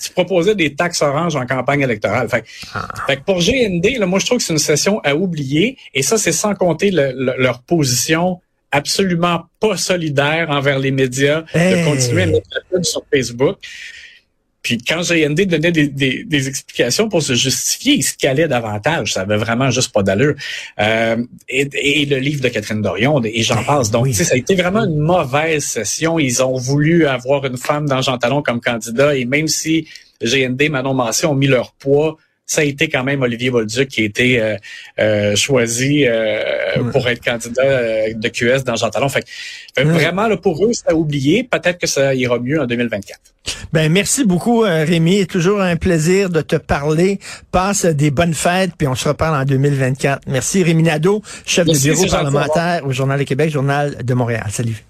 tu 0.00 0.10
proposais 0.12 0.54
des 0.54 0.74
taxes 0.74 1.02
oranges 1.02 1.36
en 1.36 1.46
campagne 1.46 1.80
électorale. 1.80 2.28
Fait, 2.28 2.44
ah. 2.74 2.88
fait 3.06 3.16
que 3.16 3.22
pour 3.22 3.38
GND, 3.38 3.98
là, 3.98 4.06
moi, 4.06 4.18
je 4.18 4.26
trouve 4.26 4.38
que 4.38 4.44
c'est 4.44 4.52
une 4.52 4.58
session 4.58 5.00
à 5.04 5.14
oublier. 5.14 5.76
Et 5.94 6.02
ça, 6.02 6.18
c'est 6.18 6.32
sans 6.32 6.54
compter 6.54 6.90
leur 6.90 7.62
position 7.62 8.40
absolument 8.72 9.46
pas 9.58 9.76
solidaire 9.76 10.50
envers 10.50 10.78
les 10.78 10.90
médias, 10.90 11.42
de 11.54 11.84
continuer 11.84 12.22
à 12.22 12.26
mettre 12.26 12.48
la 12.52 12.60
pub 12.70 12.84
sur 12.84 13.02
Facebook. 13.12 13.58
Puis 14.62 14.78
quand 14.78 15.00
GND 15.00 15.46
donnait 15.46 15.72
des, 15.72 15.88
des, 15.88 16.24
des, 16.24 16.48
explications 16.48 17.08
pour 17.08 17.22
se 17.22 17.34
justifier, 17.34 17.94
il 17.94 18.02
se 18.02 18.14
calait 18.14 18.48
davantage. 18.48 19.14
Ça 19.14 19.22
avait 19.22 19.36
vraiment 19.36 19.70
juste 19.70 19.92
pas 19.92 20.02
d'allure. 20.02 20.34
Euh, 20.78 21.16
et, 21.48 21.68
et, 21.72 22.06
le 22.06 22.18
livre 22.18 22.42
de 22.42 22.48
Catherine 22.48 22.82
Dorion, 22.82 23.22
et 23.24 23.42
j'en 23.42 23.56
ben 23.56 23.64
passe. 23.64 23.90
Donc, 23.90 24.08
ça 24.14 24.34
a 24.34 24.36
été 24.36 24.54
vraiment 24.54 24.84
une 24.84 24.98
mauvaise 24.98 25.64
session. 25.64 26.18
Ils 26.18 26.42
ont 26.42 26.56
voulu 26.56 27.06
avoir 27.06 27.46
une 27.46 27.56
femme 27.56 27.88
dans 27.88 28.02
Jean 28.02 28.18
Talon 28.18 28.42
comme 28.42 28.60
candidat. 28.60 29.16
Et 29.16 29.24
même 29.24 29.48
si 29.48 29.88
GND, 30.22 30.68
Manon 30.68 30.94
Massé 30.94 31.26
ont 31.26 31.34
mis 31.34 31.46
leur 31.46 31.72
poids 31.72 32.18
ça 32.50 32.62
a 32.62 32.64
été 32.64 32.88
quand 32.88 33.04
même 33.04 33.22
Olivier 33.22 33.48
Bolduc 33.50 33.88
qui 33.88 34.00
a 34.00 34.04
été 34.04 34.42
euh, 34.42 34.56
euh, 34.98 35.36
choisi 35.36 36.04
euh, 36.04 36.82
pour 36.90 37.08
être 37.08 37.22
candidat 37.22 38.12
de 38.12 38.28
QS 38.28 38.64
dans 38.64 38.74
Jean 38.74 38.90
Talon. 38.90 39.08
Fait, 39.08 39.24
vraiment 39.76 40.26
là, 40.26 40.36
pour 40.36 40.64
eux, 40.64 40.72
c'est 40.72 40.88
à 40.88 40.96
oublier. 40.96 41.44
Peut-être 41.44 41.78
que 41.78 41.86
ça 41.86 42.12
ira 42.12 42.40
mieux 42.40 42.60
en 42.60 42.66
2024. 42.66 43.20
Ben 43.72 43.90
merci 43.90 44.24
beaucoup 44.24 44.60
Rémi, 44.60 45.26
toujours 45.26 45.60
un 45.60 45.76
plaisir 45.76 46.28
de 46.28 46.40
te 46.40 46.56
parler. 46.56 47.20
Passe 47.52 47.86
des 47.86 48.10
bonnes 48.10 48.34
fêtes 48.34 48.72
puis 48.76 48.88
on 48.88 48.96
se 48.96 49.08
reparle 49.08 49.40
en 49.40 49.44
2024. 49.44 50.22
Merci 50.26 50.64
Rémi 50.64 50.82
Nadeau, 50.82 51.22
chef 51.46 51.66
de 51.66 51.78
bureau 51.78 52.06
parlementaire 52.06 52.84
au 52.84 52.90
Journal 52.90 53.18
de 53.20 53.24
Québec, 53.24 53.50
Journal 53.50 53.96
de 54.02 54.14
Montréal. 54.14 54.46
Salut. 54.50 54.84